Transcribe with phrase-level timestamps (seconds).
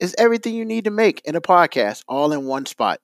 [0.00, 3.00] It's everything you need to make in a podcast all in one spot.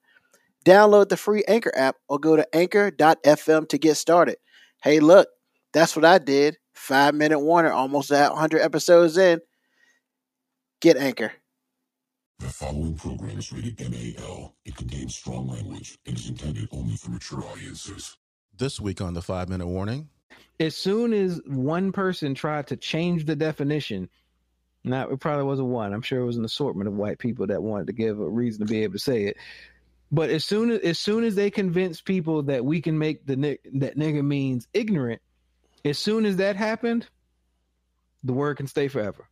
[0.64, 4.37] Download the free Anchor app or go to anchor.fm to get started.
[4.83, 5.28] Hey, look,
[5.73, 6.56] that's what I did.
[6.74, 9.41] Five minute warner, almost at 100 episodes in.
[10.80, 11.33] Get Anchor.
[12.38, 14.55] The following program is rated MAL.
[14.64, 18.16] It contains strong language and is intended only for mature audiences.
[18.56, 20.09] This week on the five minute warning,
[20.59, 24.09] as soon as one person tried to change the definition,
[24.84, 25.93] not it probably wasn't one.
[25.93, 28.66] I'm sure it was an assortment of white people that wanted to give a reason
[28.66, 29.37] to be able to say it.
[30.12, 33.59] But as soon as as soon as they convince people that we can make the
[33.75, 35.20] that nigga means ignorant,
[35.84, 37.06] as soon as that happened,
[38.25, 39.27] the word can stay forever.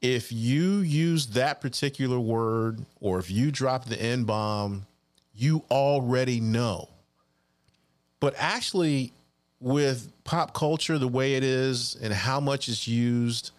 [0.00, 4.86] if you use that particular word or if you drop the N bomb,
[5.34, 6.88] you already know.
[8.18, 9.12] But actually,
[9.60, 13.50] with pop culture the way it is and how much it's used,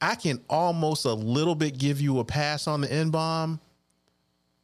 [0.00, 3.60] I can almost a little bit give you a pass on the N bomb.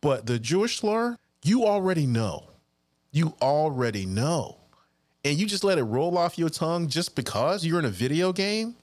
[0.01, 2.51] But the Jewish slur, you already know.
[3.11, 4.59] You already know.
[5.25, 8.33] And you just let it roll off your tongue just because you're in a video
[8.33, 8.77] game?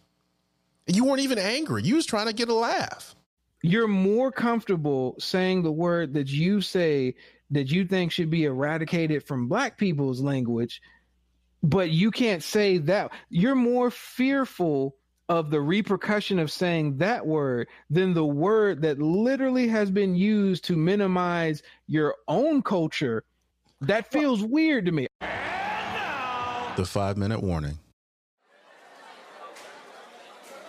[0.87, 1.83] And you weren't even angry.
[1.83, 3.15] You was trying to get a laugh.
[3.61, 7.15] You're more comfortable saying the word that you say
[7.51, 10.81] that you think should be eradicated from black people's language,
[11.61, 13.11] but you can't say that.
[13.29, 14.95] You're more fearful
[15.31, 20.65] of the repercussion of saying that word than the word that literally has been used
[20.65, 23.23] to minimize your own culture.
[23.79, 25.07] That feels weird to me.
[26.75, 27.79] The five minute warning.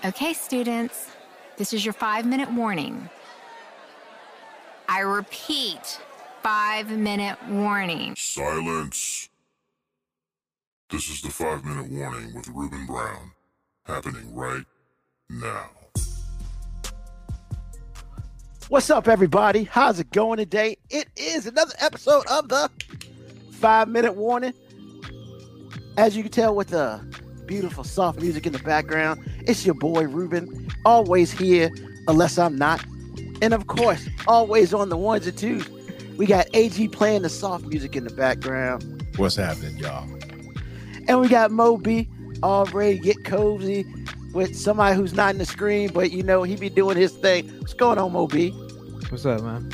[0.04, 1.08] Okay, students,
[1.56, 3.10] this is your five minute warning.
[4.88, 6.00] I repeat,
[6.40, 8.14] five minute warning.
[8.16, 9.28] Silence.
[10.88, 13.31] This is the five minute warning with Ruben Brown.
[13.84, 14.64] Happening right
[15.28, 15.70] now.
[18.68, 19.64] What's up, everybody?
[19.64, 20.76] How's it going today?
[20.88, 22.70] It is another episode of the
[23.50, 24.52] Five Minute Warning.
[25.96, 27.00] As you can tell with the
[27.46, 31.68] beautiful soft music in the background, it's your boy Ruben, always here,
[32.06, 32.84] unless I'm not.
[33.42, 35.68] And of course, always on the ones and twos.
[36.16, 39.04] We got AG playing the soft music in the background.
[39.16, 40.08] What's happening, y'all?
[41.08, 42.08] And we got Moby
[42.42, 43.86] all ready to get cozy
[44.32, 47.48] with somebody who's not in the screen, but you know, he be doing his thing.
[47.60, 48.50] What's going on, Moby?
[49.08, 49.70] What's up, man?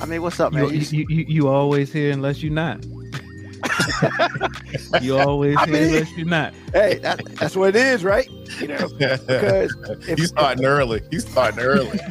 [0.00, 0.70] I mean, what's up, man?
[0.70, 2.84] You, you, you, you always here unless you're not.
[5.02, 6.54] you always I here mean- unless you're not.
[6.72, 8.28] hey, that, that's what it is, right?
[8.60, 9.74] You know, because
[10.08, 11.02] if, He's starting early.
[11.10, 11.98] He's starting early.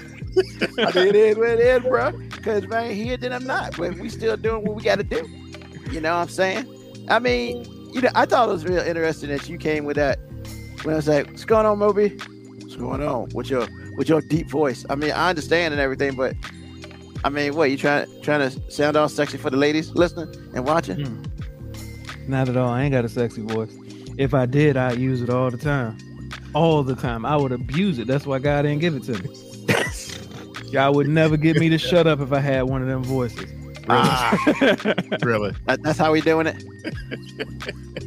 [0.78, 2.12] I mean, it is what it is, bro.
[2.12, 5.28] Because man, here then I'm not, but we still doing what we got to do.
[5.92, 7.06] You know what I'm saying?
[7.10, 10.20] I mean, you know, I thought it was real interesting that you came with that
[10.84, 12.10] when I was like, "What's going on, Moby?
[12.60, 13.68] What's going on with your
[13.98, 16.36] with your deep voice?" I mean, I understand and everything, but
[17.24, 20.66] I mean, what you trying trying to sound all sexy for the ladies listening and
[20.66, 21.06] watching?
[21.06, 21.24] Hmm.
[22.28, 22.70] Not at all.
[22.70, 23.76] I ain't got a sexy voice.
[24.18, 25.98] If I did, I'd use it all the time.
[26.54, 27.26] All the time.
[27.26, 28.08] I would abuse it.
[28.08, 29.30] That's why God didn't give it to me.
[30.72, 33.52] Y'all would never get me to shut up if I had one of them voices.
[33.88, 34.38] Ah,
[35.24, 35.54] really?
[35.66, 36.64] That, that's how we doing it.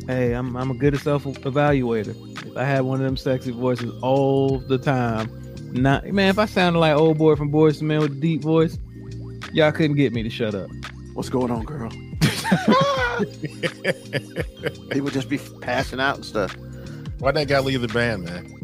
[0.08, 2.16] Hey, I'm I'm a good self evaluator.
[2.44, 5.30] If I had one of them sexy voices all the time,
[5.72, 8.42] not man, if I sounded like old boy from Boyz II Men with a deep
[8.42, 8.78] voice,
[9.52, 10.68] y'all couldn't get me to shut up.
[11.14, 11.88] What's going on, girl?
[14.90, 16.52] People just be passing out and stuff.
[17.20, 18.58] Why'd that guy leave the band, man?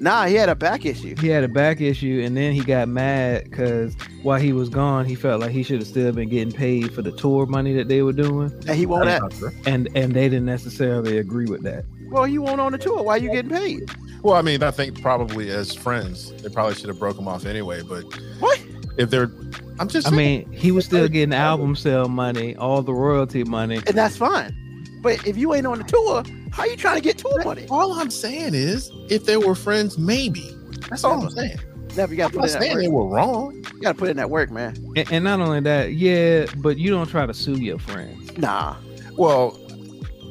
[0.00, 1.14] Nah, he had a back issue.
[1.20, 5.04] He had a back issue, and then he got mad because while he was gone,
[5.04, 7.88] he felt like he should have still been getting paid for the tour money that
[7.88, 9.04] they were doing, And he won't.
[9.04, 9.60] That's Have, not true.
[9.66, 11.84] and and they didn't necessarily agree with that.
[12.10, 13.02] well, you won't on the tour.
[13.02, 13.90] Why are you getting paid?
[14.22, 17.46] Well, I mean, I think probably as friends, they probably should have broke him off
[17.46, 17.82] anyway.
[17.82, 18.02] But
[18.40, 18.60] What?
[18.96, 19.30] if they're,
[19.78, 23.44] I'm just I saying, mean, he was still getting album sale money, all the royalty
[23.44, 23.76] money.
[23.86, 24.54] And that's fine.
[25.00, 27.66] But if you ain't on the tour, how are you trying to get tour money?
[27.70, 30.50] all I'm saying is, if they were friends, maybe.
[30.90, 31.58] That's all I'm saying.
[31.98, 32.82] Never got to I'm put in that saying work.
[32.82, 33.54] they were wrong.
[33.74, 34.76] You got to put in that work, man.
[34.94, 38.38] And, and not only that, yeah, but you don't try to sue your friends.
[38.38, 38.76] Nah.
[39.16, 39.58] Well,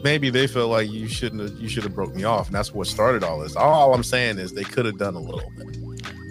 [0.02, 2.74] maybe they feel like you shouldn't have, you should have broke me off, and that's
[2.74, 3.58] what started all this.
[3.58, 5.78] All I'm saying is they could have done a little bit.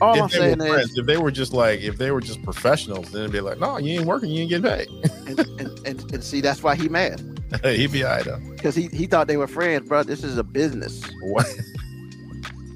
[0.00, 2.10] All if I'm they saying were is, friends, if they were just like if they
[2.12, 4.88] were just professionals, then it'd be like, no, you ain't working, you ain't getting paid.
[5.26, 7.20] and, and, and, and see, that's why he mad
[7.62, 8.40] He'd be all right though.
[8.54, 10.02] because he, he thought they were friends, bro.
[10.02, 11.02] This is a business.
[11.20, 11.46] What?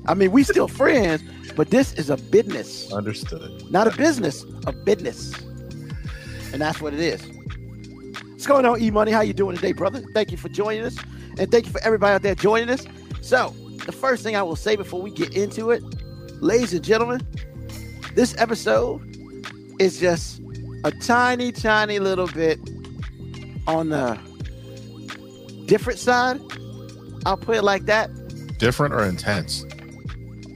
[0.06, 1.22] I mean, we still friends,
[1.56, 3.70] but this is a business, Understood.
[3.70, 5.32] not a business, a business,
[6.52, 7.22] and that's what it is.
[8.30, 9.12] What's going on, E Money?
[9.12, 10.02] How you doing today, brother?
[10.14, 10.96] Thank you for joining us,
[11.38, 12.86] and thank you for everybody out there joining us.
[13.20, 13.54] So,
[13.86, 15.82] the first thing I will say before we get into it,
[16.42, 17.20] ladies and gentlemen,
[18.14, 19.02] this episode
[19.78, 20.40] is just
[20.84, 22.58] a tiny, tiny little bit
[23.66, 24.18] on the
[25.66, 26.40] different side.
[27.26, 28.10] I'll put it like that.
[28.58, 29.64] Different or intense?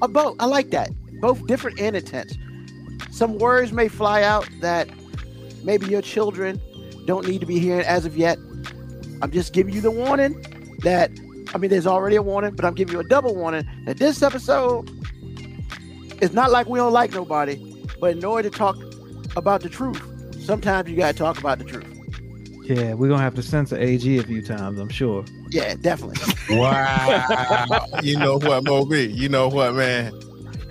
[0.05, 0.37] Uh, both.
[0.39, 0.91] I like that.
[1.23, 2.37] Both different and intense.
[3.11, 4.91] Some words may fly out that
[5.63, 6.61] maybe your children
[7.07, 8.37] don't need to be hearing as of yet.
[9.23, 10.35] I'm just giving you the warning
[10.81, 11.11] that,
[11.55, 14.23] I mean, there's already a warning, but I'm giving you a double warning that this
[14.23, 14.91] episode
[16.21, 17.57] is not like we don't like nobody,
[17.99, 18.77] but in order to talk
[19.37, 20.03] about the truth,
[20.39, 21.94] sometimes you got to talk about the truth.
[22.65, 25.25] Yeah, we're gonna have to censor AG a few times, I'm sure.
[25.51, 26.17] Yeah, definitely.
[26.59, 27.87] Wow.
[28.03, 29.07] you know what, Moby?
[29.07, 30.13] You know what, man?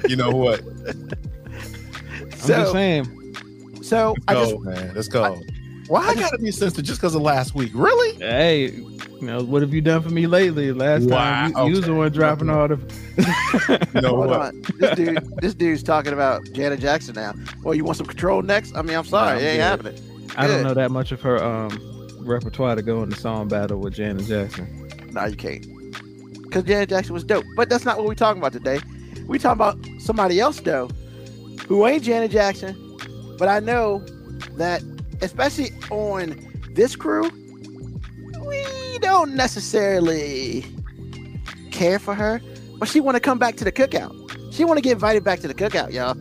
[0.07, 0.61] You know what?
[0.87, 3.35] I'm just so, saying.
[3.81, 4.93] so I Go, just, man.
[4.95, 5.39] Let's go.
[5.87, 7.71] Why I gotta be sensitive just because of last week?
[7.73, 8.13] Really?
[8.15, 10.71] Hey, you know, what have you done for me lately?
[10.71, 12.77] Last time you, Wow, you was the one dropping all the
[13.93, 14.39] You know hold what?
[14.39, 14.61] on.
[14.79, 17.33] This dude, this dude's talking about Janet Jackson now.
[17.63, 18.75] Well, you want some control next?
[18.75, 19.91] I mean, I'm sorry, I'm it ain't good.
[19.93, 20.12] happening.
[20.35, 21.79] I don't know that much of her um
[22.19, 24.89] repertoire to go in the song battle with Janet Jackson.
[25.11, 25.65] No, you can't.
[26.43, 27.45] Because Janet Jackson was dope.
[27.55, 28.79] But that's not what we're talking about today.
[29.27, 30.87] we talking about somebody else, though,
[31.67, 32.75] who ain't Janet Jackson.
[33.37, 33.99] But I know
[34.57, 34.83] that,
[35.21, 36.39] especially on
[36.71, 37.29] this crew,
[38.45, 40.65] we don't necessarily
[41.71, 42.41] care for her.
[42.79, 44.13] But she want to come back to the cookout.
[44.53, 46.15] She want to get invited back to the cookout, y'all.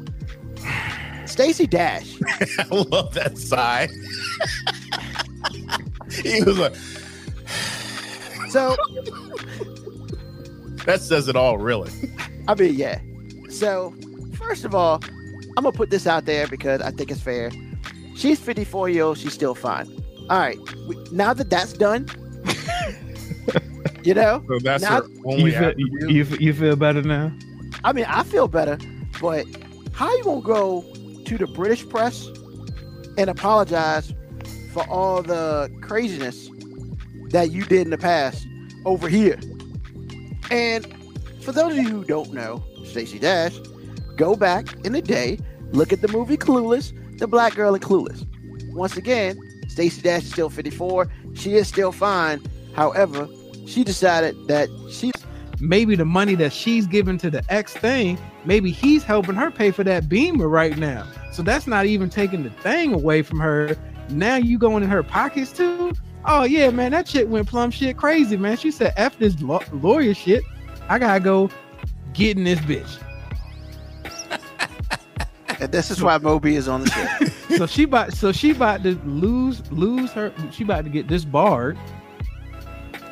[1.32, 2.14] Stacey Dash.
[2.58, 3.88] I love that sigh.
[6.22, 6.74] he was like,
[8.50, 8.76] So,
[10.84, 11.90] that says it all, really.
[12.48, 13.00] I mean, yeah.
[13.48, 13.94] So,
[14.34, 15.02] first of all,
[15.56, 17.50] I'm gonna put this out there because I think it's fair.
[18.14, 19.18] She's 54 years old.
[19.18, 19.88] She's still fine.
[20.28, 20.58] All right.
[20.86, 22.06] We, now that that's done,
[24.04, 27.32] you know, So that's Now- her only You feel, you, you, you feel better now?
[27.84, 28.78] I mean, I feel better.
[29.20, 29.46] But
[29.92, 30.84] how you gonna go
[31.38, 32.26] to the British press
[33.16, 34.12] and apologize
[34.72, 36.50] for all the craziness
[37.30, 38.46] that you did in the past
[38.84, 39.38] over here?
[40.50, 40.86] And
[41.42, 43.56] for those of you who don't know, Stacey Dash,
[44.16, 45.38] go back in the day,
[45.70, 48.26] look at the movie Clueless, the black girl in Clueless.
[48.72, 49.38] Once again,
[49.68, 51.10] Stacey Dash is still 54.
[51.34, 52.42] She is still fine.
[52.74, 53.26] However,
[53.66, 55.11] she decided that she
[55.62, 59.70] Maybe the money that she's giving to the ex thing, maybe he's helping her pay
[59.70, 61.06] for that beamer right now.
[61.30, 63.76] So that's not even taking the thing away from her.
[64.08, 65.92] Now you going in her pockets too?
[66.24, 68.56] Oh yeah, man, that shit went plumb shit crazy, man.
[68.56, 70.42] She said, "F this law- lawyer shit.
[70.88, 71.48] I gotta go
[72.12, 72.98] get in this bitch."
[75.60, 77.56] and this is why Moby is on the show.
[77.56, 81.78] so she about so she about to lose lose her she about to get disbarred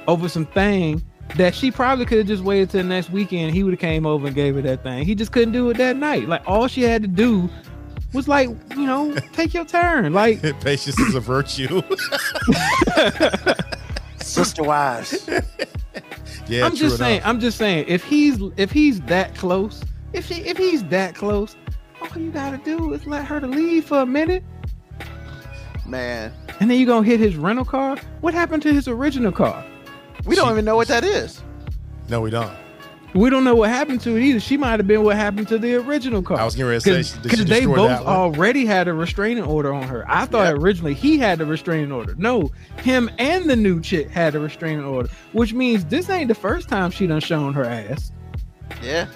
[0.09, 1.01] over some thing
[1.37, 4.27] that she probably could have just waited till next weekend he would have came over
[4.27, 5.05] and gave her that thing.
[5.05, 6.29] He just couldn't do it that night.
[6.29, 7.49] Like all she had to do
[8.13, 10.13] was like you know take your turn.
[10.13, 11.83] Like Patience is a virtue.
[14.21, 15.29] Sister wives.
[16.47, 17.29] yeah, i'm true just saying enough.
[17.29, 19.83] i'm just saying if he's if he's that close
[20.13, 21.57] if she if he's that close
[22.01, 24.43] all you gotta do is let her to leave for a minute.
[25.87, 27.97] Man, and then you gonna hit his rental car?
[28.21, 29.65] What happened to his original car
[30.25, 31.43] we don't She- even know what that is.
[32.09, 32.51] No, we don't.
[33.13, 34.39] We don't know what happened to it either.
[34.39, 36.39] She might have been what happened to the original car.
[36.39, 39.73] I was getting ready to say, because they both that already had a restraining order
[39.75, 40.05] on her.
[40.09, 40.59] I thought Yep.
[40.63, 42.15] originally he had the restraining order.
[42.19, 42.53] No,
[42.85, 46.69] him and the new chick had a restraining order, which means this ain't the first
[46.69, 48.13] time she done shown her ass.
[48.81, 49.07] Yeah.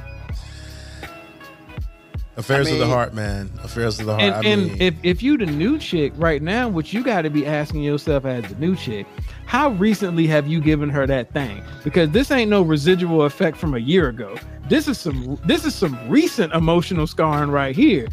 [2.37, 3.51] Affairs I of the heart, man.
[3.63, 4.25] Affairs of the heart.
[4.25, 7.31] And, I and if, if you the new chick right now, what you got to
[7.31, 9.07] be asking yourself as the new chick,
[9.47, 11.63] how recently have you given her that thing?
[11.85, 14.37] Because this ain't no residual effect from a year ago.
[14.69, 18.09] This is some this is some recent emotional scarring right here.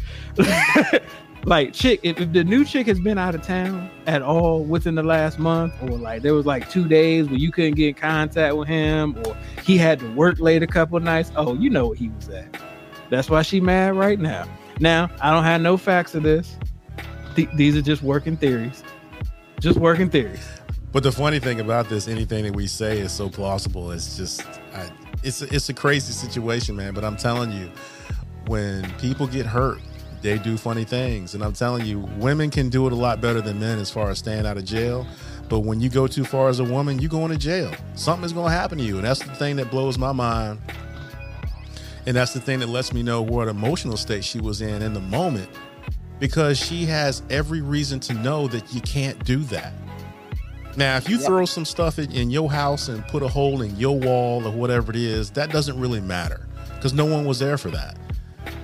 [1.44, 4.94] like chick, if, if the new chick has been out of town at all within
[4.94, 7.94] the last month, or like there was like two days where you couldn't get in
[7.94, 11.88] contact with him, or he had to work late a couple nights, oh, you know
[11.88, 12.71] what he was at.
[13.12, 14.46] That's why she mad right now.
[14.80, 16.56] Now, I don't have no facts of this.
[17.36, 18.82] Th- these are just working theories.
[19.60, 20.42] Just working theories.
[20.92, 23.90] But the funny thing about this, anything that we say is so plausible.
[23.90, 24.88] It's just, I,
[25.22, 26.94] it's a, it's a crazy situation, man.
[26.94, 27.70] But I'm telling you,
[28.46, 29.80] when people get hurt,
[30.22, 31.34] they do funny things.
[31.34, 34.08] And I'm telling you, women can do it a lot better than men as far
[34.08, 35.06] as staying out of jail.
[35.50, 37.74] But when you go too far as a woman, you go into jail.
[37.94, 38.96] Something is going to happen to you.
[38.96, 40.62] And that's the thing that blows my mind.
[42.06, 44.92] And that's the thing that lets me know what emotional state she was in in
[44.92, 45.48] the moment
[46.18, 49.72] because she has every reason to know that you can't do that.
[50.76, 51.26] Now, if you Yep.
[51.26, 54.50] throw some stuff in, in your house and put a hole in your wall or
[54.52, 57.96] whatever it is, that doesn't really matter because no one was there for that.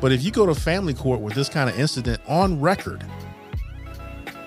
[0.00, 3.04] But if you go to family court with this kind of incident on record,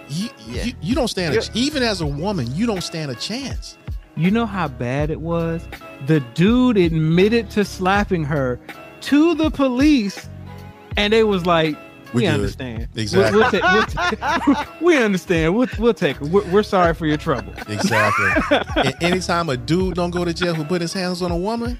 [0.09, 0.63] you, Yeah.
[0.65, 1.49] you, you don't stand a, Yeah.
[1.53, 3.77] even as a woman, you don't stand a chance.
[4.17, 5.61] You know how bad it was?
[6.07, 8.59] The dude admitted to slapping her
[9.01, 10.29] to the police,
[10.97, 11.75] and they was like,
[12.13, 12.87] We "We, understand.
[12.95, 13.39] Exactly.
[13.39, 13.73] We'll, we'll ta-
[14.45, 15.55] we'll ta- we understand.
[15.55, 16.23] We'll, we'll take it.
[16.27, 18.57] We're, we're sorry for your trouble." Exactly.
[18.83, 21.79] and anytime a dude don't go to jail who put his hands on a woman,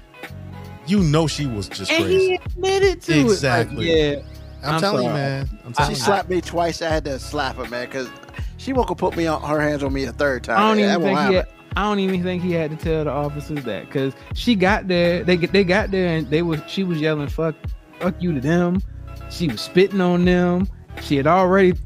[0.86, 2.26] you know she was just And crazy.
[2.28, 3.90] he admitted to Exactly.
[3.90, 4.16] it.
[4.18, 5.48] Like, yeah, I'm, I'm telling you, man.
[5.64, 5.96] I'm She telling you.
[5.96, 6.82] slapped me twice.
[6.82, 8.08] I had to slap her, man, because
[8.56, 10.56] she won't go put me on her hands on me a third time.
[10.58, 13.04] I don't That even think he had, I don't even think he had to tell
[13.04, 15.24] the officers that because she got there.
[15.24, 17.54] They they got there and they was she was yelling "fuck
[17.98, 18.82] fuck you" to them.
[19.30, 20.68] She was spitting on them.
[21.00, 21.78] She had already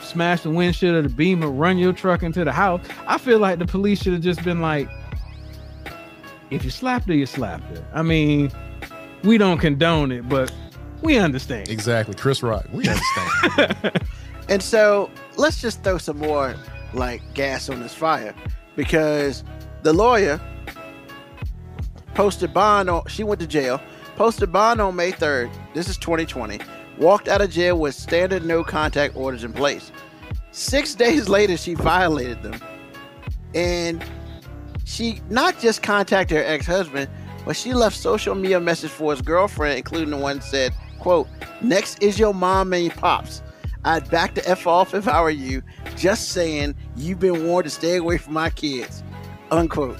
[0.00, 2.80] smashed the windshield of the Beamer, run your truck into the house.
[3.06, 4.88] I feel like the police should have just been like,
[6.50, 8.50] "If you slapped her, you slapped her." I mean,
[9.22, 10.52] we don't condone it, but
[11.02, 11.68] we understand.
[11.68, 12.14] Exactly.
[12.14, 12.66] Chris Rock.
[12.72, 14.00] We understand.
[14.50, 16.56] And so let's just throw some more
[16.92, 18.34] like gas on this fire
[18.76, 19.44] because
[19.82, 20.40] the lawyer
[22.14, 23.80] posted bond on she went to jail,
[24.16, 25.50] posted bond on May 3rd.
[25.74, 26.60] This is 2020.
[26.98, 29.90] Walked out of jail with standard no contact orders in place.
[30.52, 32.60] Six days later, she violated them.
[33.54, 34.04] And
[34.84, 37.08] she not just contacted her ex-husband,
[37.44, 41.28] but she left social media message for his girlfriend, including the one said, quote,
[41.62, 43.42] next is your mom and your pops.
[43.84, 45.62] I'd back the F off if I were you.
[45.96, 49.02] Just saying, you've been warned to stay away from my kids.
[49.50, 49.98] Unquote.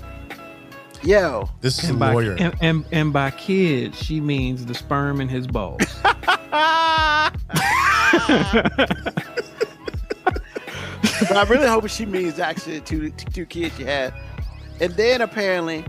[1.03, 1.49] Yo.
[1.61, 2.37] This is a by, lawyer.
[2.39, 5.81] and, and, and by kids, she means the sperm in his balls.
[6.03, 6.17] but
[11.37, 14.13] I really hope she means actually the two, two kids you had.
[14.81, 15.85] And then apparently,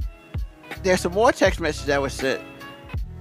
[0.84, 2.42] there's some more text messages that was sent.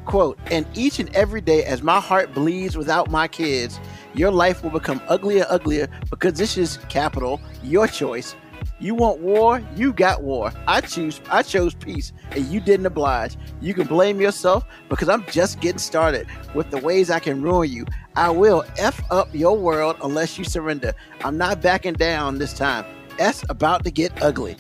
[0.04, 3.78] Quote, and each and every day as my heart bleeds without my kids,
[4.14, 8.34] your life will become uglier, uglier because this is capital, your choice.
[8.78, 10.52] You want war, you got war.
[10.66, 13.36] I choose I chose peace and you didn't oblige.
[13.60, 17.70] You can blame yourself because I'm just getting started with the ways I can ruin
[17.70, 17.86] you.
[18.16, 20.94] I will F up your world unless you surrender.
[21.24, 22.84] I'm not backing down this time.
[23.18, 24.56] S about to get ugly.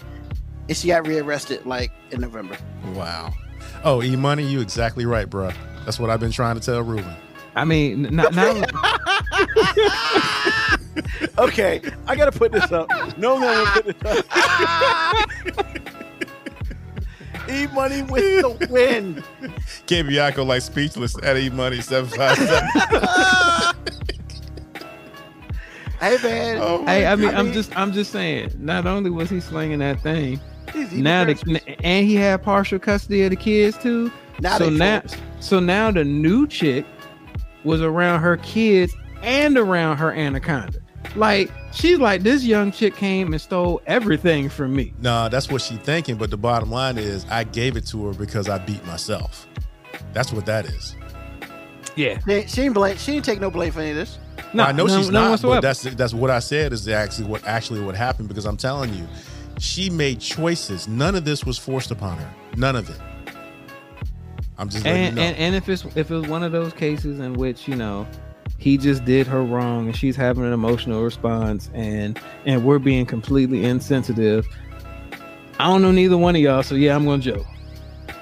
[0.68, 2.56] And she got rearrested like in November.
[2.94, 3.32] wow.
[3.84, 5.50] Oh, E Money, you exactly right, bro.
[5.84, 7.16] That's what I've been trying to tell Ruben.
[7.54, 8.56] I mean, n- not, not
[11.38, 12.88] Okay, I gotta put this up.
[13.18, 14.24] No no, will put this up.
[17.48, 19.24] E money with the win.
[19.86, 23.74] Ken Bianco like speechless at E Money 757.
[26.00, 26.58] Hey man.
[26.62, 28.52] oh, Hey, I mean, I I'm just, I'm just saying.
[28.58, 30.40] Not only was he slinging that thing,
[30.92, 34.10] now the, and he had partial custody of the kids too.
[34.40, 35.18] Now so they now, focus.
[35.40, 36.86] so now the new chick
[37.64, 40.78] was around her kids and around her anaconda.
[41.16, 44.92] Like she's like, this young chick came and stole everything from me.
[45.00, 46.16] Nah, that's what she's thinking.
[46.16, 49.46] But the bottom line is, I gave it to her because I beat myself.
[50.12, 50.94] That's what that is.
[51.96, 52.96] Yeah, She, she ain't blame.
[52.96, 54.18] She didn't take no blame for any of this.
[54.54, 55.56] no, I know no, she's no not, whatsoever.
[55.56, 58.94] but that's that's what I said is actually what actually what happened because I'm telling
[58.94, 59.06] you,
[59.58, 60.86] she made choices.
[60.86, 62.34] None of this was forced upon her.
[62.56, 62.96] None of it.
[64.60, 65.22] I'm just and, you know.
[65.28, 68.06] and and if it's if it's one of those cases in which you know
[68.58, 73.06] he just did her wrong and she's having an emotional response and and we're being
[73.06, 74.46] completely insensitive
[75.58, 77.46] i don't know neither one of y'all so yeah i'm gonna joke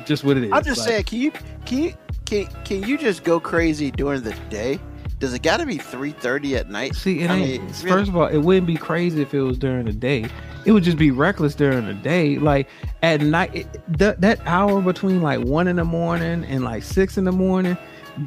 [0.06, 1.04] just what it is I'm just Like, saying.
[1.04, 1.30] Can you
[1.66, 4.78] can you can, can you just go crazy during the day?
[5.18, 6.94] Does it got to be three thirty at night?
[6.94, 9.58] see it I ain't mean, first of all it wouldn't be crazy if it was
[9.58, 10.26] during the day
[10.68, 12.68] it would just be reckless during the day like
[13.02, 17.16] at night it, that, that hour between like one in the morning and like six
[17.16, 17.74] in the morning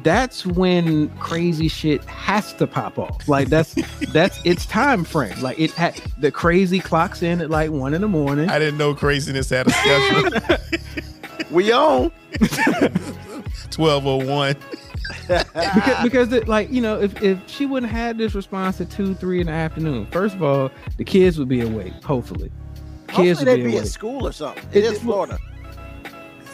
[0.02, 3.74] that's when crazy shit has to pop off like that's
[4.12, 8.00] that's its time frame like it had the crazy clocks in at like one in
[8.00, 10.68] the morning I didn't know craziness had a schedule.
[11.52, 12.10] We own.
[12.40, 14.56] 1201.
[15.74, 18.90] because, because it, like you know if, if she wouldn't have had this response at
[18.90, 22.50] two three in the afternoon first of all the kids would be awake hopefully
[23.08, 24.64] kids Hopefully would they'd be be at school or something.
[24.72, 25.38] It It- is Florida.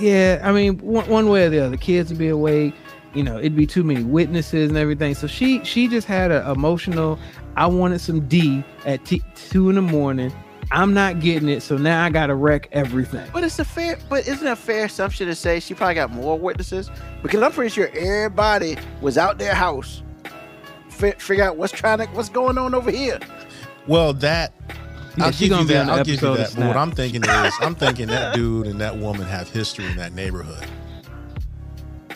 [0.01, 2.73] Yeah, I mean, one, one way or the other, kids would be awake.
[3.15, 5.15] you know it'd be too many witnesses and everything.
[5.15, 7.19] So she she just had an emotional.
[7.57, 10.33] I wanted some D at t- two in the morning.
[10.71, 13.29] I'm not getting it, so now I gotta wreck everything.
[13.33, 16.11] But it's a fair, but isn't it a fair assumption to say she probably got
[16.11, 16.91] more witnesses?
[17.23, 20.03] Because I'm pretty sure everybody was out their house,
[20.91, 23.19] fi- figure out what's trying to, what's going on over here.
[23.87, 24.53] Well, that
[25.17, 25.89] Yeah, I'll give gonna you be that.
[25.89, 26.55] I'll give you that.
[26.55, 29.97] But what I'm thinking is, I'm thinking that dude and that woman have history in
[29.97, 30.67] that neighborhood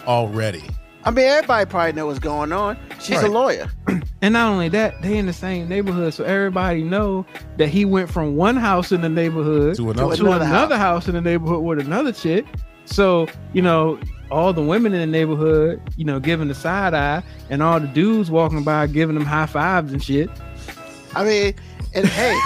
[0.07, 0.63] already.
[1.05, 2.77] I mean, everybody probably know what's going on.
[3.01, 3.71] She's a lawyer.
[4.23, 7.27] And not only that, they in the same neighborhood, so everybody know
[7.59, 10.15] that he went from one house in the neighborhood To to another.
[10.15, 11.09] another, another house.
[11.09, 12.47] in the neighborhood with another chick.
[12.85, 13.99] So you know,
[14.31, 17.89] all the women in the neighborhood, you know, giving the side eye, and all the
[17.89, 20.31] dudes walking by giving them high fives and shit.
[21.17, 21.55] I mean,
[21.95, 22.39] and hey,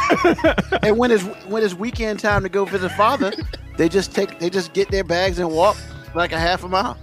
[0.82, 3.32] and when it's when it's weekend time to go visit father,
[3.76, 5.76] they just take they just get their bags and walk
[6.14, 6.96] like a half a mile.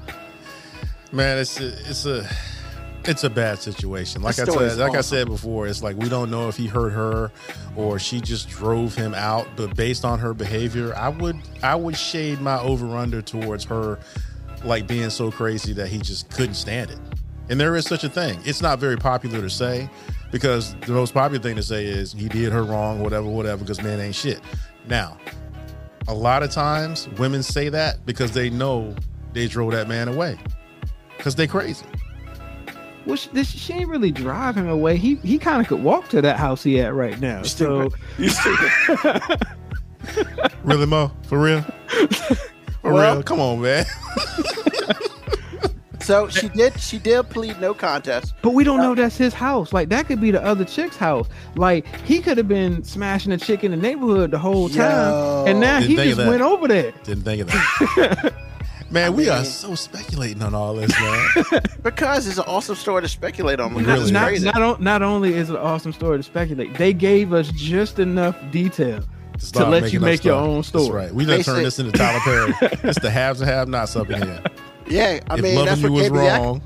[1.11, 2.27] Man, it's a, it's a
[3.05, 4.21] it's a bad situation.
[4.21, 6.91] Like I said, like I said before, it's like we don't know if he hurt
[6.91, 7.31] her
[7.75, 9.47] or she just drove him out.
[9.55, 13.99] But based on her behavior, I would I would shade my over under towards her,
[14.63, 16.99] like being so crazy that he just couldn't stand it.
[17.49, 18.39] And there is such a thing.
[18.45, 19.89] It's not very popular to say
[20.31, 23.83] because the most popular thing to say is he did her wrong, whatever, whatever, because
[23.83, 24.39] man ain't shit.
[24.87, 25.17] Now,
[26.07, 28.95] a lot of times women say that because they know
[29.33, 30.37] they drove that man away
[31.17, 31.85] because they crazy.
[33.05, 34.97] Well, she, this, she ain't really drive him away.
[34.97, 37.43] He he kind of could walk to that house he at right now.
[37.43, 37.89] So.
[38.17, 39.41] You stupid.
[40.63, 41.11] Really, Mo?
[41.23, 41.61] For real?
[42.81, 43.23] For Well- real?
[43.23, 43.85] Come on, man.
[46.01, 48.33] So she did she did plead no contest.
[48.41, 49.71] But we don't uh, know that's his house.
[49.71, 51.29] Like that could be the other chick's house.
[51.55, 55.45] Like he could have been smashing a chick in the neighborhood the whole time, Yo.
[55.47, 56.27] and now Didn't he just that.
[56.27, 56.91] went over there.
[57.05, 58.33] Didn't think of that.
[58.93, 61.61] Man, we are so speculating on all this, man.
[61.83, 63.73] Because it's an awesome story to speculate on.
[63.73, 64.51] Because Really not, crazy.
[64.55, 68.37] not, not only is it an awesome story to speculate, they gave us just enough
[68.51, 69.03] detail
[69.39, 70.47] Stop let you up make your stuff.
[70.47, 70.89] own That's story.
[71.05, 71.13] right.
[71.13, 72.53] We done They turned say- this into Tyler Perry.
[72.89, 74.41] it's the haves and have-nots up in here.
[74.87, 76.61] yeah, I if mean loving that's you what was KB, Yak- wrong,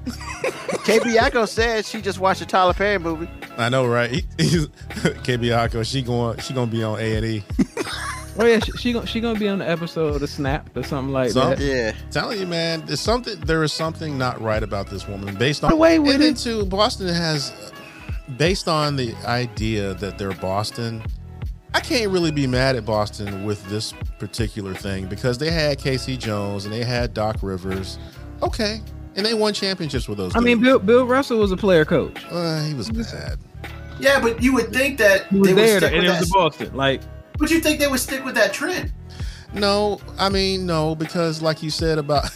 [0.86, 1.86] KB Yako said.
[1.86, 3.30] She just watched a Tyler Perry movie.
[3.58, 4.12] I know, right?
[4.12, 7.44] He, KB Ako, she going, she gonna be on A and E.
[8.40, 11.12] Oh yeah, she, she gonna she gonna be on the episode of Snap or something
[11.14, 11.60] like Some- that.
[11.60, 13.40] Yeah, Telling you, man, there's something.
[13.42, 15.36] There is something not right about this woman.
[15.36, 16.38] Based on Get away with and then it.
[16.38, 17.72] too, Boston has,
[18.38, 21.04] based on the idea that they're Boston.
[21.74, 26.18] I can't really be mad at Boston with this particular thing because they had K.C.
[26.18, 28.00] Jones and they had Doc Rivers.
[28.42, 28.82] Okay,
[29.16, 30.36] and they won championships with those.
[30.36, 30.62] I mean.
[30.62, 32.24] Bill Bill Russell was a player coach.
[32.32, 33.40] Uh, he was bad.
[34.00, 36.20] Yeah, but you would think that He was they would there, stick and with it
[36.20, 36.34] was that.
[36.34, 36.76] Boston.
[36.76, 37.02] Like
[37.38, 38.92] But you think they would stick with that trend?
[39.54, 42.26] No, I mean no, because like you said about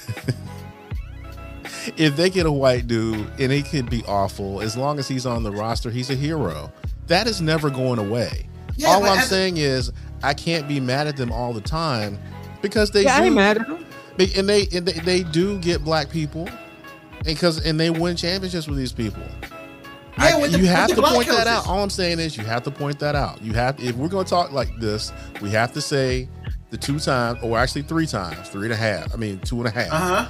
[1.98, 5.26] if they get a white dude and he could be awful, as long as he's
[5.26, 6.72] on the roster, he's a hero.
[7.08, 8.48] That is never going away.
[8.76, 9.92] Yeah, all I'm as- saying is
[10.24, 12.18] I can't be mad at them all the time
[12.62, 13.86] because they yeah, I do, ain't mad at him.
[14.18, 18.16] they- and they and they, they do get black people, and because and they win
[18.16, 19.24] championships with these people.
[20.17, 21.67] Yeah, I- the- you have to point that out.
[21.67, 23.41] All I'm saying is you have to point that out.
[23.41, 26.28] You have if we're going to talk like this, we have to say
[26.69, 29.13] the two times, or actually three times, three and a half.
[29.13, 30.30] I mean two and a half, Uh huh.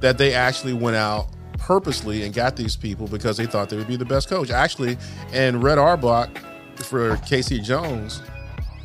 [0.00, 3.88] that they actually went out purposely and got these people because they thought they would
[3.88, 4.50] be the best coach.
[4.50, 4.96] Actually,
[5.32, 6.30] and Red Auerbach
[6.76, 7.60] for K.C.
[7.60, 8.22] Jones,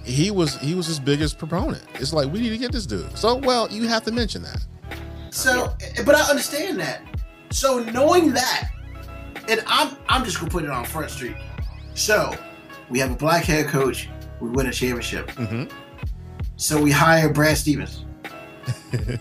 [0.03, 1.83] he was he was his biggest proponent.
[1.95, 3.15] It's like we need to get this dude.
[3.17, 4.57] So well, you have to mention that.
[5.29, 5.73] So,
[6.05, 7.01] but I understand that.
[7.51, 8.69] So knowing that,
[9.51, 11.35] and I'm I'm just gonna put it on Front Street.
[11.93, 12.33] So
[12.89, 14.09] we have a black head coach.
[14.39, 15.29] We win a championship.
[15.31, 15.65] hmm
[16.55, 18.05] So we hire Brad Stevens.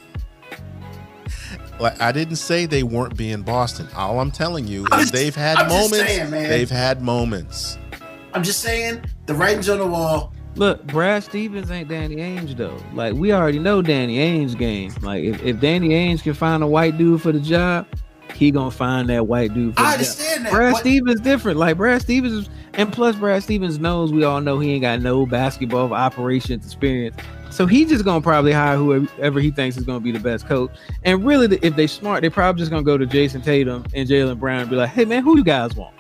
[1.78, 3.88] Like I didn't say they weren't being Boston.
[3.96, 6.12] All I'm telling you I'm is just- they've had I'm just moments.
[6.12, 6.48] saying, man.
[6.50, 7.78] They've had moments.
[8.34, 10.34] I'm just saying the writing's on the wall.
[10.56, 12.76] Look, Brad Stevens ain't Danny Ainge though.
[12.92, 14.92] Like we already know Danny Ainge game.
[15.00, 17.86] Like if, if Danny Ainge can find a white dude for the job,
[18.40, 20.52] he gonna find that white dude for I understand that.
[20.52, 21.58] Brad but- Stevens different.
[21.58, 25.00] Like Brad Stevens, is, and plus Brad Stevens knows we all know he ain't got
[25.02, 27.14] no basketball operations experience.
[27.50, 30.70] So he just gonna probably hire whoever he thinks is gonna be the best coach.
[31.04, 34.38] And really, if they smart, they probably just gonna go to Jayson Tatum and Jaylen
[34.40, 35.94] Brown and be like, "Hey man, who you guys want?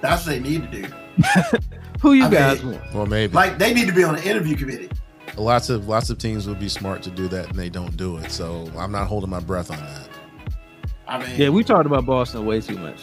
[0.00, 0.88] That's what they need to do.
[2.00, 4.24] Who you I guys mean- want?" Well, maybe Like they need to be on the
[4.24, 4.88] interview committee.
[5.36, 8.16] lots of lots of teams would be smart to do that, and they don't do
[8.18, 8.30] it.
[8.30, 10.08] So I'm not holding my breath on that.
[11.08, 13.00] I mean, Yeah, we talked about Boston way too much.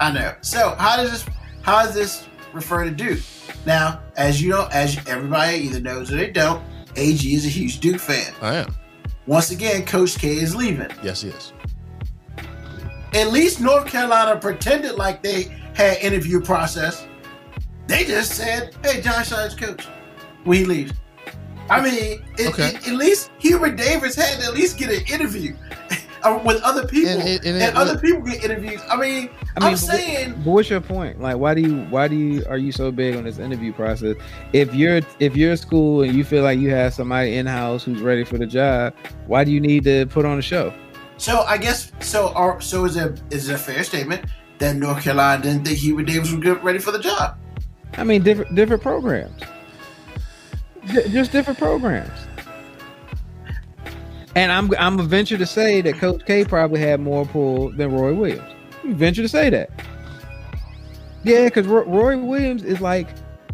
[0.00, 0.34] I know.
[0.40, 1.24] So how does this
[1.62, 3.20] how does this refer to Duke?
[3.66, 6.62] Now, as you know, as everybody either knows or they don't,
[6.96, 8.32] AG is a huge Duke fan.
[8.42, 8.74] I am.
[9.26, 10.90] Once again, Coach K is leaving.
[11.02, 11.52] Yes, he is.
[13.14, 17.06] at least North Carolina pretended like they had interview process.
[17.86, 19.86] They just said, "Hey, Jon Scheyer's coach
[20.44, 20.92] when he leaves."
[21.70, 22.68] I mean, it, Okay.
[22.68, 25.76] it- at least Hubert Davis had to at least get an interview uh,
[26.24, 28.80] Uh, with other people, And and, and it- other people get interviews.
[28.90, 31.20] I mean, I mean, I'm saying, But what's your point?
[31.20, 34.16] Like, why do you why do you are you so big on this interview process?
[34.54, 37.84] If you're if you're a school and you feel like you have somebody in house
[37.84, 38.94] who's ready for the job,
[39.26, 40.72] why do you need to put on a show?
[41.16, 42.32] so I guess so.
[42.34, 44.24] Are, so is it is it a fair statement
[44.58, 47.36] that North Carolina didn't think Hubert Davis was good, ready for the job?
[47.98, 49.40] I mean, different different programs,
[50.86, 52.10] Ju- just different programs.
[54.36, 57.92] And I'm I'm a venture to say that Coach K probably had more pull than
[57.92, 58.52] Roy Williams.
[58.82, 59.70] I'm venture to say that.
[61.22, 63.08] Yeah, because Roy Williams is like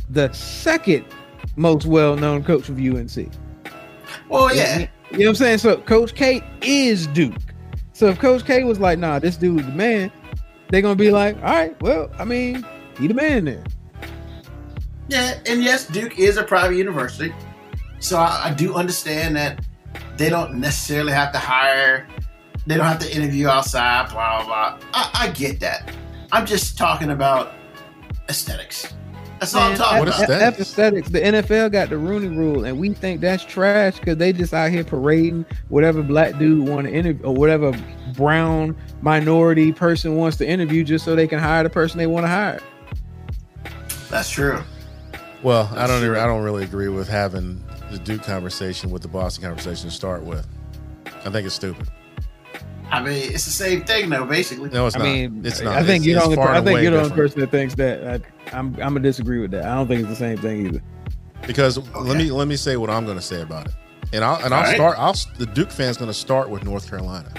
[0.09, 1.05] the second
[1.57, 3.33] most well known coach of UNC.
[4.29, 4.79] Well, yeah.
[4.79, 5.59] You know what I'm saying?
[5.59, 7.35] So Coach K is Duke.
[7.93, 10.11] So if Coach K was like, nah, this dude's the man,
[10.69, 12.65] they're gonna be like, all right, well, I mean,
[12.99, 13.65] he the man then.
[15.09, 17.35] Yeah, and yes, Duke is a private university,
[17.99, 19.65] so I, I do understand that
[20.21, 22.07] they don't necessarily have to hire,
[22.67, 24.77] they don't have to interview outside, blah blah.
[24.77, 24.89] blah.
[24.93, 25.95] I, I get that.
[26.31, 27.53] I'm just talking about
[28.29, 28.93] aesthetics.
[29.41, 30.21] That's all I'm talking What about.
[30.21, 30.43] is that?
[30.53, 31.09] F- aesthetics.
[31.09, 34.71] The NFL got the Rooney Rule, and we think that's trash because they just out
[34.71, 37.73] here parading whatever black dude want to interview or whatever
[38.15, 42.25] brown minority person wants to interview just so they can hire the person they want
[42.25, 42.61] to hire.
[44.11, 44.61] That's true.
[45.43, 46.03] Well, I don't.
[46.03, 46.19] true.
[46.21, 50.23] I don't really agree with having the Duke conversation with the Boston conversation to start
[50.23, 50.47] with.
[51.25, 51.89] I think it's stupid.
[52.91, 54.25] I mean, it's the same thing, though.
[54.25, 55.05] Basically, No, it's I not.
[55.05, 55.77] mean, it's not.
[55.77, 56.59] I think It's- you're the only.
[56.59, 58.05] I think you're the only person that thinks that.
[58.07, 58.67] I, I'm.
[58.75, 59.65] I'm gonna disagree with that.
[59.65, 60.83] I don't think it's the same thing either.
[61.47, 61.89] Because Okay.
[62.01, 63.73] let me let me say what I'm going to say about it,
[64.13, 64.75] and I'll and I'll All right.
[64.75, 64.99] start.
[64.99, 67.31] I'll the Duke fans going to start with North Carolina.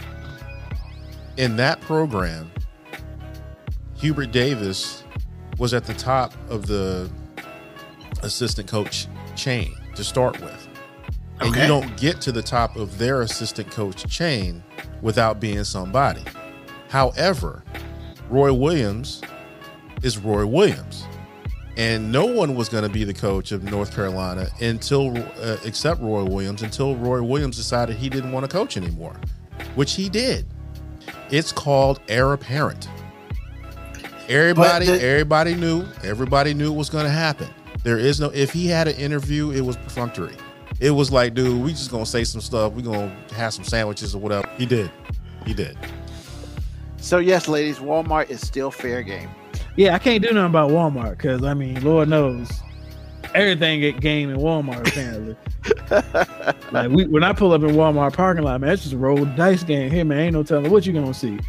[1.38, 2.50] In that program,
[3.96, 5.04] Hubert Davis
[5.58, 7.10] was at the top of the
[8.24, 10.68] assistant coach chain to start with,
[11.40, 14.64] and you don't get to the top of their assistant coach chain
[15.02, 16.24] without being somebody.
[16.90, 17.64] However,
[18.30, 19.22] Roy Williams
[20.04, 21.06] is Roy Williams
[21.78, 26.02] and no one was going to be the coach of North Carolina until, uh, except
[26.02, 29.16] Roy Williams, until Roy Williams decided he didn't want to coach anymore,
[29.76, 30.46] which he did.
[31.30, 32.90] It's called heir apparent.
[34.28, 35.86] Everybody, the- everybody knew.
[36.04, 37.48] Everybody knew it was going to happen.
[37.84, 38.30] There is no.
[38.30, 40.36] If he had an interview, it was perfunctory.
[40.80, 42.74] It was like, dude, we just gonna say some stuff.
[42.74, 44.48] We gonna have some sandwiches or whatever.
[44.58, 44.92] He did.
[45.46, 45.78] He did.
[46.98, 49.30] So yes, ladies, Walmart is still fair game.
[49.76, 52.52] Yeah, I can't do nothing about Walmart because I mean, Lord knows,
[53.34, 55.36] everything get game in Walmart apparently.
[56.72, 59.26] like we, when I pull up in Walmart parking lot, man, it's just a roll
[59.26, 60.20] dice game here, man.
[60.20, 61.40] Ain't no telling what you gonna see.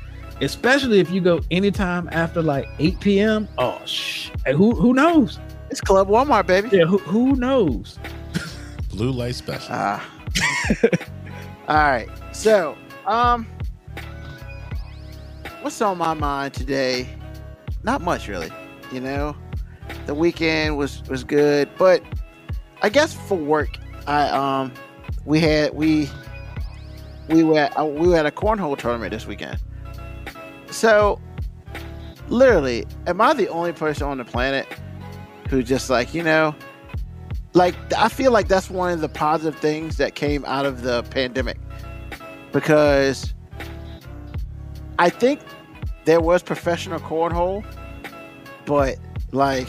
[0.40, 3.48] Especially if you go anytime after like 8 p.m.
[3.58, 4.30] Oh, shh.
[4.44, 5.38] hey, who who knows?
[5.72, 6.68] It's Club Walmart, baby.
[6.70, 7.98] Yeah, who who knows?
[8.90, 9.68] Blue light special.
[9.70, 10.06] Ah.
[11.66, 12.10] All right.
[12.32, 13.46] So, um,
[15.62, 17.08] what's on my mind today?
[17.84, 18.50] Not much, really.
[18.92, 19.34] You know,
[20.04, 22.02] the weekend was was good, but
[22.82, 24.74] I guess for work, I um,
[25.24, 26.10] we had we
[27.30, 29.58] we were at, uh, we were at a cornhole tournament this weekend.
[30.70, 31.18] So,
[32.28, 34.68] literally, am I the only person on the planet
[35.52, 36.54] who just like you know?
[37.54, 41.02] like I feel like that's one of the positive things that came out of the
[41.04, 41.58] pandemic
[42.52, 43.34] because
[44.98, 45.40] I think
[46.04, 47.64] there was professional cornhole,
[48.64, 48.98] but
[49.32, 49.68] like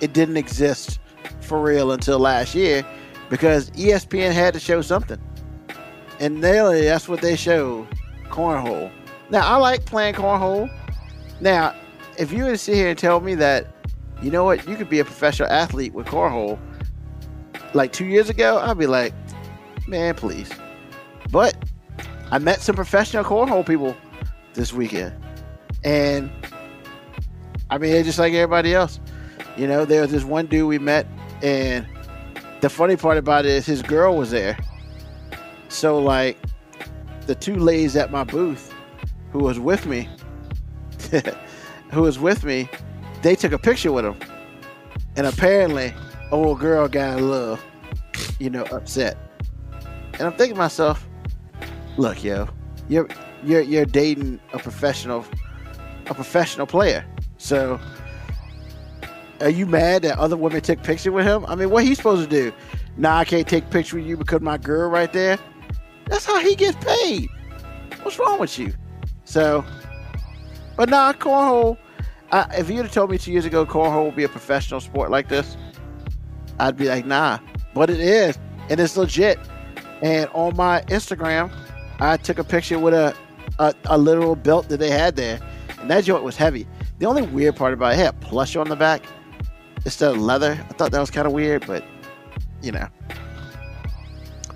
[0.00, 0.98] it didn't exist
[1.40, 2.84] for real until last year
[3.30, 5.20] because ESPN had to show something,
[6.20, 7.88] and literally that's what they showed
[8.24, 8.90] cornhole.
[9.30, 10.70] Now I like playing cornhole.
[11.40, 11.74] Now,
[12.18, 13.77] if you were to sit here and tell me that
[14.22, 16.58] you know what, you could be a professional athlete with cornhole.
[17.74, 19.14] Like two years ago, I'd be like,
[19.86, 20.50] man, please.
[21.30, 21.56] But
[22.30, 23.96] I met some professional cornhole people
[24.54, 25.14] this weekend,
[25.84, 26.30] and
[27.70, 28.98] I mean, they're just like everybody else.
[29.56, 31.06] You know, there was this one dude we met,
[31.42, 31.86] and
[32.60, 34.58] the funny part about it is his girl was there.
[35.68, 36.38] So, like,
[37.26, 38.74] the two ladies at my booth
[39.32, 40.08] who was with me,
[41.92, 42.68] who was with me,
[43.22, 44.16] they took a picture with him,
[45.16, 45.94] and apparently,
[46.30, 47.58] old girl got a little,
[48.38, 49.16] you know, upset.
[50.14, 51.06] And I'm thinking to myself,
[51.96, 52.48] look, yo,
[52.88, 53.08] you're
[53.44, 55.24] you're you're dating a professional,
[56.06, 57.04] a professional player.
[57.38, 57.80] So,
[59.40, 61.44] are you mad that other women took picture with him?
[61.46, 62.52] I mean, what he supposed to do?
[62.96, 65.38] Nah, I can't take picture with you because my girl right there.
[66.06, 67.28] That's how he gets paid.
[68.02, 68.72] What's wrong with you?
[69.24, 69.64] So,
[70.76, 71.76] but nah, cornhole.
[72.30, 75.10] I, if you'd have told me two years ago cornhole would be a professional sport
[75.10, 75.56] like this,
[76.60, 77.38] I'd be like, nah.
[77.74, 78.38] But it is,
[78.68, 79.38] and it's legit.
[80.02, 81.50] And on my Instagram,
[82.00, 83.14] I took a picture with a
[83.58, 85.40] a, a literal belt that they had there,
[85.80, 86.66] and that joint was heavy.
[86.98, 89.02] The only weird part about it, it had plush on the back
[89.84, 90.52] instead of leather.
[90.52, 91.84] I thought that was kind of weird, but
[92.62, 92.88] you know.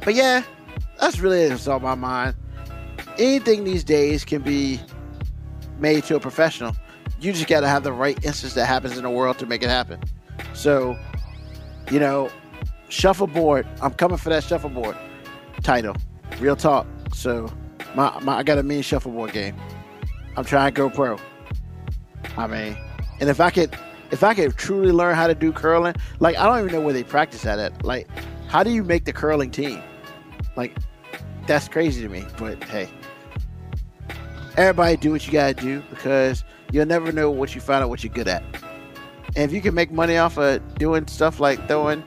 [0.05, 0.43] But yeah,
[1.01, 2.37] that's really what's on my mind.
[3.19, 4.81] Anything these days can be
[5.79, 6.75] made to a professional.
[7.23, 9.63] You just got to have the right instance that happens in the world to make
[9.63, 10.01] it happen.
[10.55, 10.99] So,
[11.89, 12.29] you know,
[12.89, 13.65] shuffleboard.
[13.81, 14.97] I'm coming for that shuffleboard
[15.63, 15.95] title.
[16.41, 16.85] Real talk.
[17.15, 17.49] So,
[17.95, 19.55] my, my I got a mean shuffleboard game.
[20.37, 21.17] I'm trying to go pro.
[22.37, 22.77] I mean,
[23.21, 23.73] and if I could,
[24.11, 26.93] if I could truly learn how to do curling, like I don't even know where
[26.93, 27.61] they practice at.
[27.61, 28.09] It like,
[28.49, 29.81] how do you make the curling team?
[30.57, 30.77] Like,
[31.47, 32.25] that's crazy to me.
[32.37, 32.89] But hey,
[34.57, 38.03] everybody do what you gotta do because you'll never know what you find out what
[38.03, 38.43] you're good at.
[39.37, 42.03] And if you can make money off of doing stuff like throwing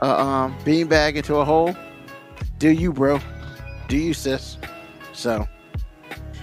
[0.00, 1.76] a um, beanbag into a hole,
[2.58, 3.20] do you, bro?
[3.88, 4.58] Do you, sis?
[5.12, 5.46] So,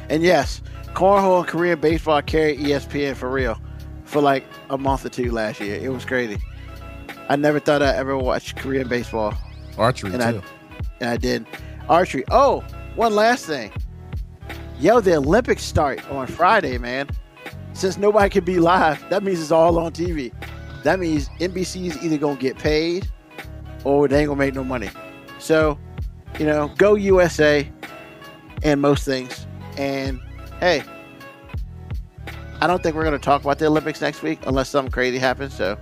[0.09, 0.61] and yes,
[0.93, 3.59] cornhole and Korean baseball carried ESPN for real
[4.05, 5.75] for like a month or two last year.
[5.75, 6.37] It was crazy.
[7.29, 9.35] I never thought I'd ever watch Korean baseball,
[9.77, 10.41] Archery and too.
[10.41, 11.45] I and I did.
[11.87, 12.23] Archery.
[12.31, 12.61] Oh,
[12.95, 13.71] one last thing.
[14.79, 17.07] Yo, the Olympics start on Friday, man.
[17.79, 20.33] Since nobody can be live, that means it's all on TV.
[20.83, 23.09] That means NBC is either gonna get paid
[23.85, 24.89] or they ain't gonna make no money.
[25.39, 25.79] So,
[26.37, 27.65] you know, go USA
[28.63, 29.47] and most things.
[29.77, 30.19] And
[30.59, 30.83] hey,
[32.59, 35.53] I don't think we're gonna talk about the Olympics next week unless something crazy happens.
[35.53, 35.77] So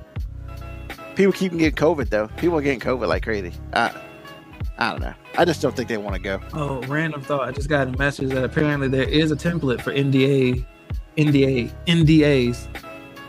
[1.16, 2.28] people keep getting COVID though.
[2.38, 3.54] People are getting COVID like crazy.
[3.74, 3.92] I,
[4.78, 5.16] I don't know.
[5.36, 6.40] I just don't think they want to go.
[6.54, 7.48] Oh, random thought.
[7.48, 10.64] I just got a message that apparently there is a template for NDA,
[11.18, 12.68] NDA, NDAs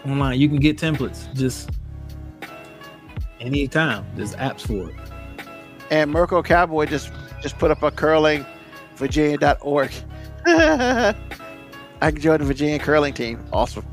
[0.07, 0.38] online.
[0.38, 1.70] You can get templates just
[3.40, 4.07] anytime.
[4.14, 4.96] There's apps for it.
[5.90, 8.44] And Merkel Cowboy just just put up a curling
[8.96, 9.92] Virginia.org.
[10.46, 11.14] I
[12.01, 13.42] can join the Virginia curling team.
[13.53, 13.87] Awesome.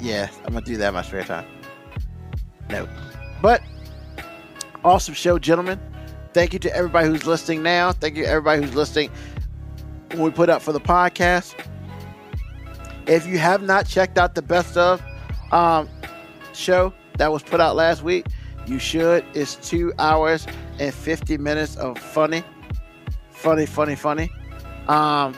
[0.00, 1.46] Yeah, I'm gonna do that in my spare time.
[2.68, 2.88] No.
[3.40, 3.62] But
[4.84, 5.80] awesome show, gentlemen.
[6.32, 7.92] Thank you to everybody who's listening now.
[7.92, 9.10] Thank you everybody who's listening
[10.12, 11.54] when we put up for the podcast.
[13.06, 15.02] If you have not checked out the best of
[15.52, 15.88] um,
[16.52, 18.26] show that was put out last week,
[18.66, 19.24] you should.
[19.34, 20.46] It's two hours
[20.78, 22.42] and 50 minutes of funny,
[23.30, 24.30] funny, funny, funny.
[24.88, 25.34] Um,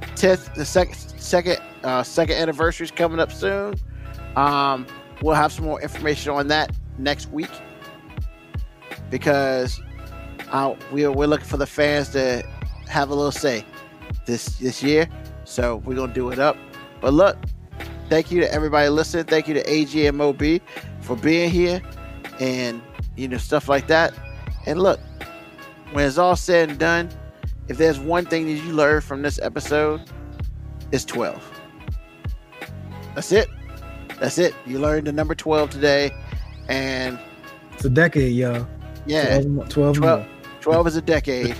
[0.00, 3.74] 10th, the second, second, uh, second anniversary is coming up soon.
[4.36, 4.86] Um,
[5.22, 7.50] we'll have some more information on that next week
[9.10, 9.80] because
[10.50, 12.46] uh, we're, we're looking for the fans to
[12.88, 13.64] have a little say
[14.26, 15.08] this this year.
[15.48, 16.56] So we're gonna do it up.
[17.00, 17.36] But look,
[18.10, 19.24] thank you to everybody listening.
[19.24, 20.60] Thank you to AGMOB
[21.00, 21.80] for being here
[22.38, 22.82] and
[23.16, 24.12] you know stuff like that.
[24.66, 25.00] And look,
[25.92, 27.08] when it's all said and done,
[27.68, 30.02] if there's one thing that you learned from this episode,
[30.92, 31.42] it's 12.
[33.14, 33.48] That's it.
[34.20, 34.54] That's it.
[34.66, 36.10] You learned the number 12 today.
[36.68, 37.18] And
[37.72, 38.66] It's a decade, y'all.
[39.06, 40.26] yeah, 12, 12, 12,
[40.60, 41.56] 12 is a decade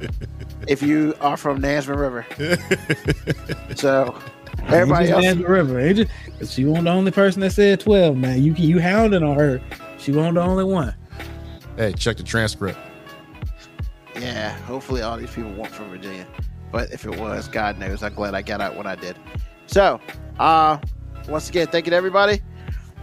[0.68, 2.26] if you are from Nasman River.
[3.76, 4.16] So
[4.68, 5.80] everybody You just else, Nancy River.
[5.80, 6.06] Ain't you?
[6.38, 8.42] 'Cause She wasn't the only person that said 12, man.
[8.42, 9.60] You you hounding on her.
[9.98, 10.94] She wasn't the only one.
[11.76, 12.78] hey, check the transcript.
[14.20, 16.26] yeah, hopefully all these people weren't from Virginia.
[16.70, 19.16] But if it was, God knows, I'm glad I got out when I did.
[19.66, 20.00] So,
[20.38, 20.78] uh,
[21.28, 22.40] once again, thank you to everybody.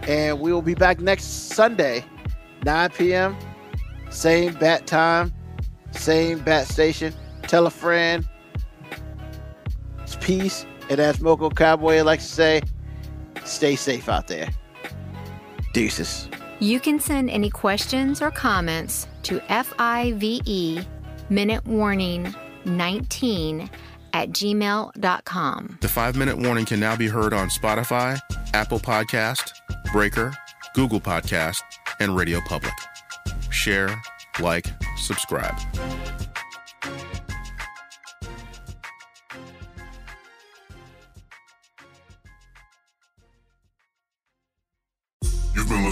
[0.08, 2.04] And we will be back next Sunday,
[2.64, 3.36] 9 p.m.
[4.08, 5.32] Same bat time,
[5.92, 7.12] same bat station.
[7.50, 8.28] Tell a friend.
[10.02, 10.66] It's peace.
[10.88, 12.62] And as Moco Cowboy likes to say,
[13.44, 14.50] stay safe out there.
[15.72, 16.28] Deuces.
[16.60, 20.86] You can send any questions or comments to FIVE
[21.28, 22.32] Minute Warning
[22.66, 23.68] 19
[24.12, 25.78] at gmail.com.
[25.80, 28.20] The five minute warning can now be heard on Spotify,
[28.54, 29.54] Apple Podcast,
[29.90, 30.32] Breaker,
[30.74, 31.62] Google Podcast,
[31.98, 32.74] and Radio Public.
[33.50, 34.00] Share,
[34.38, 35.58] like, subscribe.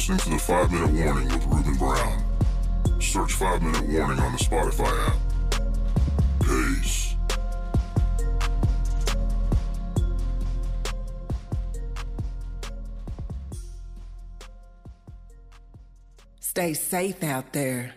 [0.08, 3.00] Listening to the 5 Minute Warning with Ruben Brown.
[3.00, 5.16] Search 5 Minute Warning on the Spotify app.
[6.40, 7.14] Peace.
[16.40, 17.94] Stay safe out there.